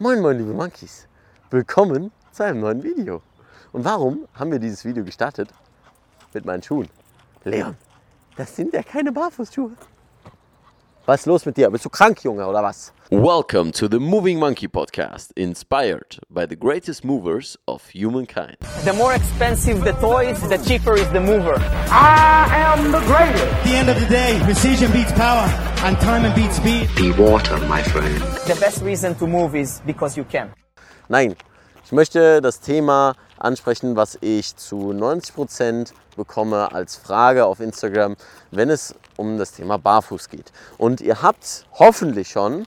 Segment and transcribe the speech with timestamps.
[0.00, 1.06] Moin moin liebe Monkeys,
[1.50, 3.22] willkommen zu einem neuen Video.
[3.70, 5.50] Und warum haben wir dieses Video gestartet?
[6.32, 6.88] Mit meinen Schuhen.
[7.44, 7.76] Leon,
[8.34, 9.70] das sind ja keine Barfußschuhe.
[11.06, 11.70] Was ist los mit dir?
[11.70, 12.90] Bist du krank, Junge, oder was?
[13.10, 18.56] Welcome to the Moving Monkey Podcast, inspired by the greatest movers of humankind.
[18.86, 21.56] The more expensive the toys, the cheaper is the mover.
[21.90, 22.78] At
[23.64, 25.46] the end of the day, precision beats power,
[25.84, 26.88] and time beats speed.
[26.96, 28.16] Be water, my friend.
[28.46, 30.54] The best reason to move is because you can.
[31.10, 31.36] Nein,
[31.84, 38.16] ich möchte das Thema ansprechen, was ich zu 90% bekomme als Frage auf Instagram,
[38.50, 40.52] wenn es um das Thema Barfuß geht.
[40.78, 42.66] Und ihr habt hoffentlich schon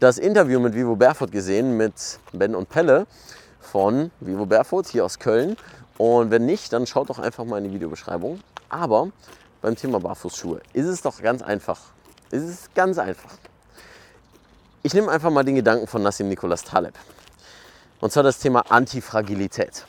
[0.00, 1.92] das Interview mit Vivo Barefoot gesehen mit
[2.32, 3.06] Ben und Pelle
[3.60, 5.56] von Vivo Barefoot hier aus Köln.
[5.98, 8.40] Und wenn nicht, dann schaut doch einfach mal in die Videobeschreibung.
[8.70, 9.10] Aber
[9.60, 11.80] beim Thema Barfußschuhe ist es doch ganz einfach.
[12.30, 13.32] Es ist ganz einfach.
[14.82, 16.94] Ich nehme einfach mal den Gedanken von Nassim Nicholas Taleb.
[18.00, 19.84] Und zwar das Thema Antifragilität.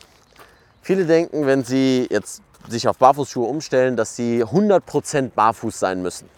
[0.81, 6.29] Viele denken, wenn sie jetzt sich auf Barfußschuhe umstellen, dass sie 100% barfuß sein müssen.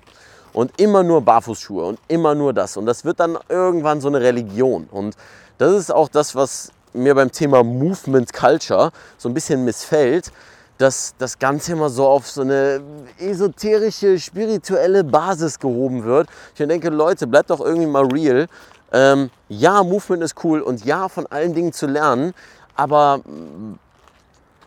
[0.51, 2.77] Und immer nur Barfußschuhe und immer nur das.
[2.77, 4.87] Und das wird dann irgendwann so eine Religion.
[4.91, 5.15] Und
[5.57, 10.31] das ist auch das, was mir beim Thema Movement Culture so ein bisschen missfällt,
[10.77, 12.81] dass das Ganze immer so auf so eine
[13.19, 16.27] esoterische, spirituelle Basis gehoben wird.
[16.55, 18.47] Ich denke, Leute, bleibt doch irgendwie mal real.
[18.91, 22.33] Ähm, ja, Movement ist cool und ja, von allen Dingen zu lernen,
[22.75, 23.21] aber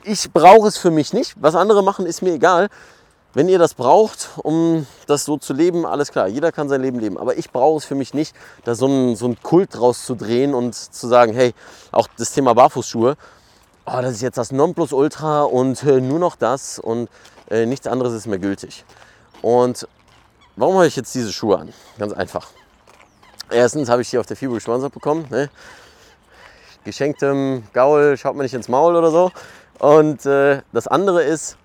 [0.07, 1.35] ich brauche es für mich nicht.
[1.41, 2.69] Was andere machen, ist mir egal.
[3.35, 6.99] Wenn ihr das braucht, um das so zu leben, alles klar, jeder kann sein Leben
[6.99, 7.19] leben.
[7.19, 8.35] Aber ich brauche es für mich nicht,
[8.65, 11.53] da so einen, so Kult draus zu drehen und zu sagen, hey,
[11.93, 13.17] auch das Thema Barfußschuhe,
[13.85, 17.11] oh, das ist jetzt das Nonplusultra und äh, nur noch das und
[17.51, 18.87] äh, nichts anderes ist mehr gültig.
[19.43, 19.87] Und
[20.55, 21.73] warum habe ich jetzt diese Schuhe an?
[21.99, 22.49] Ganz einfach.
[23.51, 25.27] Erstens habe ich die auf der FIBO gesponsert bekommen.
[25.31, 25.51] Ne?
[26.85, 29.31] Geschenktem Gaul, schaut mir nicht ins Maul oder so.
[29.79, 31.57] Und äh, das andere ist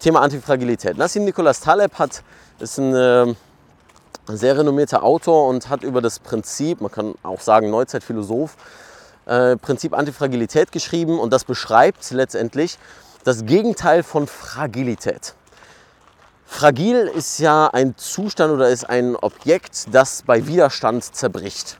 [0.00, 0.96] Thema Antifragilität.
[0.96, 2.22] Nassim Nicholas Taleb hat,
[2.58, 3.34] ist ein äh,
[4.26, 8.56] sehr renommierter Autor und hat über das Prinzip, man kann auch sagen Neuzeitphilosoph,
[9.26, 12.78] äh, Prinzip Antifragilität geschrieben und das beschreibt letztendlich
[13.24, 15.34] das Gegenteil von Fragilität.
[16.46, 21.78] Fragil ist ja ein Zustand oder ist ein Objekt, das bei Widerstand zerbricht.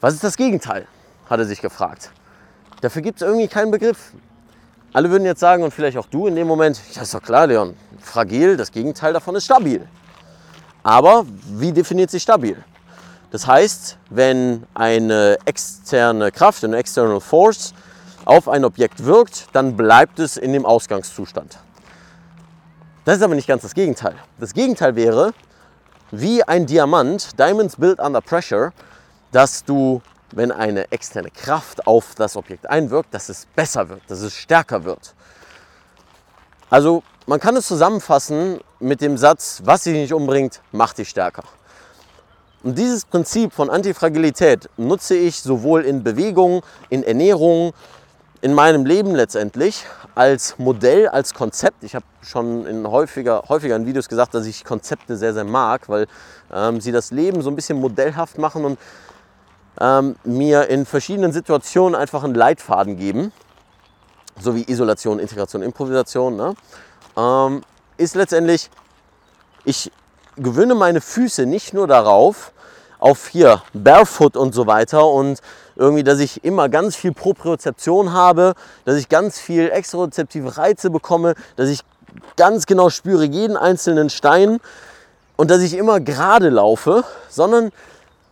[0.00, 0.86] Was ist das Gegenteil?
[1.28, 2.10] hat er sich gefragt.
[2.84, 4.12] Dafür gibt es irgendwie keinen Begriff.
[4.92, 7.46] Alle würden jetzt sagen, und vielleicht auch du in dem Moment, ja ist doch klar,
[7.46, 9.88] Leon, fragil, das Gegenteil davon ist stabil.
[10.82, 12.62] Aber wie definiert sich stabil?
[13.30, 17.72] Das heißt, wenn eine externe Kraft, eine external force
[18.26, 21.58] auf ein Objekt wirkt, dann bleibt es in dem Ausgangszustand.
[23.06, 24.16] Das ist aber nicht ganz das Gegenteil.
[24.38, 25.32] Das Gegenteil wäre,
[26.10, 28.74] wie ein Diamant, Diamonds build under pressure,
[29.32, 30.02] dass du,
[30.36, 34.84] wenn eine externe Kraft auf das Objekt einwirkt, dass es besser wird, dass es stärker
[34.84, 35.14] wird.
[36.70, 41.44] Also man kann es zusammenfassen mit dem Satz, was dich nicht umbringt, macht dich stärker.
[42.62, 47.72] Und dieses Prinzip von Antifragilität nutze ich sowohl in Bewegung, in Ernährung,
[48.40, 49.84] in meinem Leben letztendlich
[50.14, 51.82] als Modell, als Konzept.
[51.82, 56.06] Ich habe schon in häufiger, häufiger Videos gesagt, dass ich Konzepte sehr, sehr mag, weil
[56.52, 58.78] ähm, sie das Leben so ein bisschen modellhaft machen und
[59.80, 63.32] ähm, mir in verschiedenen Situationen einfach einen Leitfaden geben,
[64.40, 66.54] so wie Isolation, Integration, Improvisation, ne?
[67.16, 67.62] ähm,
[67.96, 68.70] ist letztendlich,
[69.64, 69.90] ich
[70.36, 72.52] gewöhne meine Füße nicht nur darauf,
[72.98, 75.40] auf hier Barefoot und so weiter und
[75.76, 78.54] irgendwie, dass ich immer ganz viel Propriozeption habe,
[78.84, 81.80] dass ich ganz viel extrorezeptive Reize bekomme, dass ich
[82.36, 84.58] ganz genau spüre jeden einzelnen Stein
[85.36, 87.72] und dass ich immer gerade laufe, sondern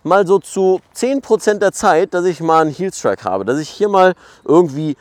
[0.03, 3.89] mal so zu 10% der Zeit, dass ich mal einen Heelstrike habe, dass ich hier
[3.89, 4.15] mal
[4.45, 4.97] irgendwie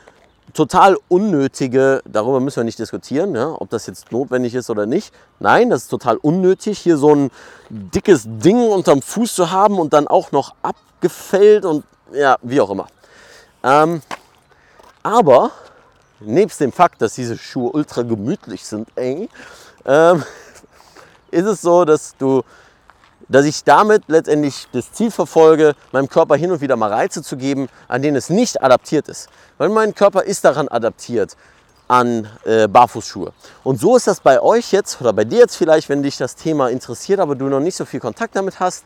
[0.54, 5.12] total unnötige, darüber müssen wir nicht diskutieren, ja, ob das jetzt notwendig ist oder nicht.
[5.40, 7.30] Nein, das ist total unnötig, hier so ein
[7.70, 12.70] dickes Ding unterm Fuß zu haben und dann auch noch abgefällt und ja, wie auch
[12.70, 12.86] immer.
[13.62, 14.02] Ähm,
[15.02, 15.52] aber
[16.20, 19.28] nebst dem Fakt, dass diese Schuhe ultra gemütlich sind, ey,
[19.86, 20.22] ähm,
[21.30, 22.42] ist es so, dass du
[23.32, 27.36] dass ich damit letztendlich das Ziel verfolge, meinem Körper hin und wieder mal Reize zu
[27.36, 29.28] geben, an denen es nicht adaptiert ist.
[29.58, 31.36] Weil mein Körper ist daran adaptiert
[31.88, 33.32] an äh, Barfußschuhe.
[33.64, 36.36] Und so ist das bei euch jetzt oder bei dir jetzt vielleicht, wenn dich das
[36.36, 38.84] Thema interessiert, aber du noch nicht so viel Kontakt damit hast.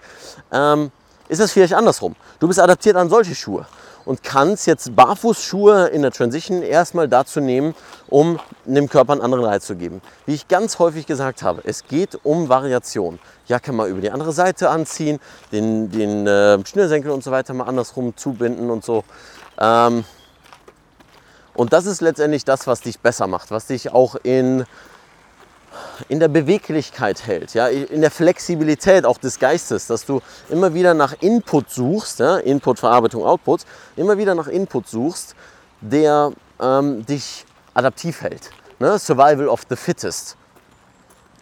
[0.52, 0.90] Ähm,
[1.28, 2.16] ist es vielleicht andersrum.
[2.38, 3.66] Du bist adaptiert an solche Schuhe
[4.06, 7.74] und kannst jetzt Barfußschuhe in der Transition erstmal dazu nehmen,
[8.08, 10.00] um dem Körper einen anderen Reiz zu geben.
[10.24, 13.18] Wie ich ganz häufig gesagt habe, es geht um Variation.
[13.46, 15.18] Jacke mal über die andere Seite anziehen,
[15.52, 19.04] den, den äh, Schnürsenkel und so weiter mal andersrum zubinden und so.
[19.58, 20.04] Ähm,
[21.54, 24.64] und das ist letztendlich das, was dich besser macht, was dich auch in
[26.08, 30.94] in der Beweglichkeit hält, ja, in der Flexibilität auch des Geistes, dass du immer wieder
[30.94, 33.62] nach Input suchst, ja, Input, Verarbeitung, Output,
[33.96, 35.34] immer wieder nach Input suchst,
[35.80, 37.44] der ähm, dich
[37.74, 38.50] adaptiv hält.
[38.78, 38.98] Ne?
[38.98, 40.36] Survival of the Fittest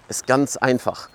[0.09, 1.09] ist ganz einfach.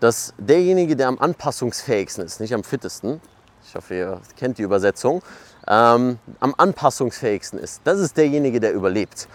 [0.00, 3.20] Dass derjenige, der am anpassungsfähigsten ist, nicht am fittesten,
[3.66, 5.22] ich hoffe, ihr kennt die Übersetzung,
[5.66, 9.26] ähm, am anpassungsfähigsten ist, das ist derjenige, der überlebt.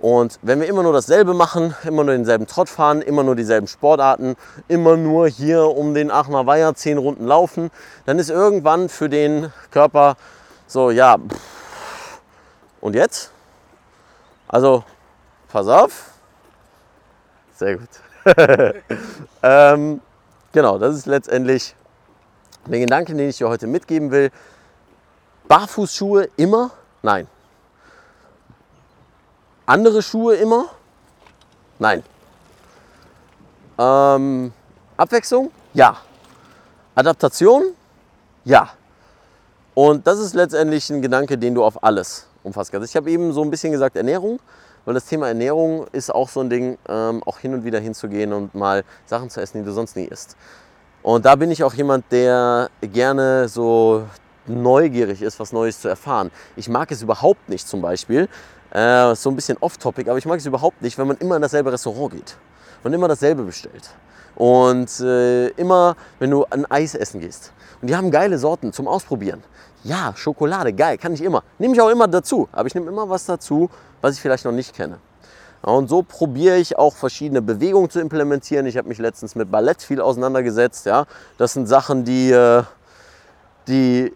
[0.00, 3.66] Und wenn wir immer nur dasselbe machen, immer nur denselben Trott fahren, immer nur dieselben
[3.66, 4.34] Sportarten,
[4.66, 7.70] immer nur hier um den Aachener Weiher zehn Runden laufen,
[8.06, 10.16] dann ist irgendwann für den Körper
[10.66, 11.18] so, ja,
[12.80, 13.30] und jetzt?
[14.48, 14.84] Also,
[15.48, 16.12] pass auf.
[17.56, 17.88] Sehr gut.
[19.42, 20.00] ähm,
[20.52, 21.74] genau, das ist letztendlich
[22.66, 24.30] der Gedanke, den ich dir heute mitgeben will.
[25.46, 26.70] Barfußschuhe immer?
[27.02, 27.26] Nein.
[29.70, 30.64] Andere Schuhe immer?
[31.78, 32.02] Nein.
[33.78, 34.52] Ähm,
[34.96, 35.52] Abwechslung?
[35.74, 35.96] Ja.
[36.96, 37.62] Adaptation?
[38.44, 38.70] Ja.
[39.74, 42.74] Und das ist letztendlich ein Gedanke, den du auf alles umfasst.
[42.74, 44.40] Also ich habe eben so ein bisschen gesagt Ernährung,
[44.86, 48.32] weil das Thema Ernährung ist auch so ein Ding, ähm, auch hin und wieder hinzugehen
[48.32, 50.36] und mal Sachen zu essen, die du sonst nie isst.
[51.00, 54.02] Und da bin ich auch jemand, der gerne so
[54.48, 56.32] neugierig ist, was Neues zu erfahren.
[56.56, 58.28] Ich mag es überhaupt nicht zum Beispiel,
[58.70, 61.42] äh, so ein bisschen off-topic, aber ich mag es überhaupt nicht, wenn man immer in
[61.42, 62.36] dasselbe Restaurant geht
[62.84, 63.90] und immer dasselbe bestellt.
[64.36, 67.52] Und äh, immer, wenn du ein Eis essen gehst.
[67.82, 69.42] Und die haben geile Sorten zum Ausprobieren.
[69.82, 71.42] Ja, Schokolade, geil, kann ich immer.
[71.58, 72.48] Nehme ich auch immer dazu.
[72.52, 73.70] Aber ich nehme immer was dazu,
[74.00, 74.98] was ich vielleicht noch nicht kenne.
[75.62, 78.66] Und so probiere ich auch verschiedene Bewegungen zu implementieren.
[78.66, 80.86] Ich habe mich letztens mit Ballett viel auseinandergesetzt.
[80.86, 81.06] Ja.
[81.36, 82.62] Das sind Sachen, die, äh,
[83.68, 84.14] die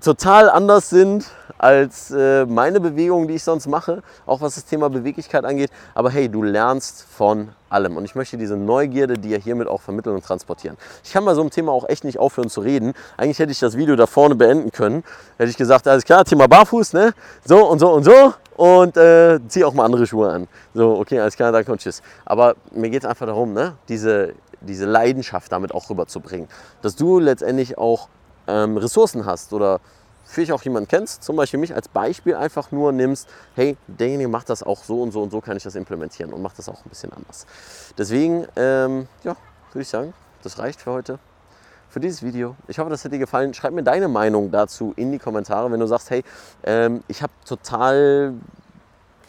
[0.00, 1.26] total anders sind
[1.62, 5.70] als äh, meine Bewegungen, die ich sonst mache, auch was das Thema Beweglichkeit angeht.
[5.94, 10.16] Aber hey, du lernst von allem und ich möchte diese Neugierde dir hiermit auch vermitteln
[10.16, 10.76] und transportieren.
[11.04, 12.94] Ich kann bei so einem Thema auch echt nicht aufhören zu reden.
[13.16, 15.04] Eigentlich hätte ich das Video da vorne beenden können.
[15.38, 17.14] Hätte ich gesagt, alles klar, Thema Barfuß, ne?
[17.44, 20.48] So und so und so und äh, zieh auch mal andere Schuhe an.
[20.74, 22.02] So, okay, alles klar, danke und tschüss.
[22.24, 23.74] Aber mir geht es einfach darum, ne?
[23.88, 26.48] diese, diese Leidenschaft damit auch rüberzubringen.
[26.82, 28.08] Dass du letztendlich auch
[28.48, 29.80] ähm, Ressourcen hast oder
[30.32, 34.48] vielleicht auch jemanden kennst, zum Beispiel mich als Beispiel einfach nur nimmst, hey, derjenige macht
[34.48, 36.84] das auch so und so und so kann ich das implementieren und macht das auch
[36.84, 37.46] ein bisschen anders.
[37.98, 39.36] Deswegen, ähm, ja,
[39.72, 41.18] würde ich sagen, das reicht für heute,
[41.88, 42.56] für dieses Video.
[42.66, 43.52] Ich hoffe, das hat dir gefallen.
[43.52, 46.24] Schreib mir deine Meinung dazu in die Kommentare, wenn du sagst, hey,
[46.64, 48.34] ähm, ich habe total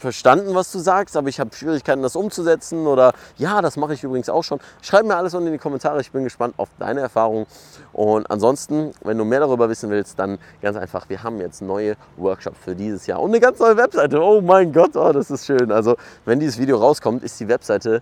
[0.03, 2.85] verstanden, was du sagst, aber ich habe Schwierigkeiten, das umzusetzen.
[2.85, 4.59] Oder ja, das mache ich übrigens auch schon.
[4.81, 6.01] Schreib mir alles unten in die Kommentare.
[6.01, 7.47] Ich bin gespannt auf deine Erfahrungen.
[7.93, 11.95] Und ansonsten, wenn du mehr darüber wissen willst, dann ganz einfach, wir haben jetzt neue
[12.17, 14.21] Workshops für dieses Jahr und eine ganz neue Webseite.
[14.21, 15.71] Oh mein Gott, oh, das ist schön.
[15.71, 15.95] Also,
[16.25, 18.01] wenn dieses Video rauskommt, ist die Webseite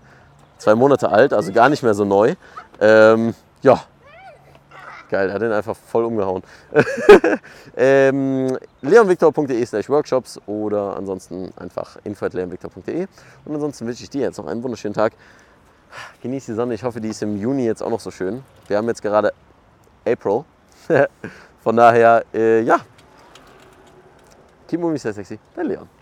[0.58, 2.34] zwei Monate alt, also gar nicht mehr so neu.
[2.80, 3.80] Ähm, ja,
[5.12, 6.42] Geil, hat den einfach voll umgehauen.
[7.76, 13.06] ähm, leonviktor.de slash workshops oder ansonsten einfach info.leonviktor.de.
[13.44, 15.12] Und ansonsten wünsche ich dir jetzt noch einen wunderschönen Tag.
[16.22, 16.72] Genieß die Sonne.
[16.72, 18.42] Ich hoffe, die ist im Juni jetzt auch noch so schön.
[18.68, 19.34] Wir haben jetzt gerade
[20.06, 20.46] April.
[21.62, 22.78] Von daher, äh, ja.
[24.66, 25.38] Keep moving, sehr sexy.
[25.54, 26.01] Dein Leon.